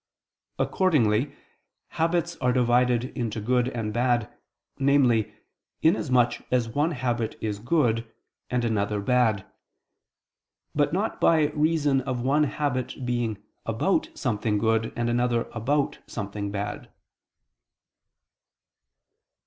[0.57, 1.35] Accordingly
[1.89, 4.33] habits are divided into good and bad,
[4.79, 5.31] namely,
[5.83, 8.11] inasmuch as one habit is good,
[8.49, 9.45] and another bad;
[10.73, 16.49] but not by reason of one habit being [about] something good, and another about something
[16.49, 16.89] bad.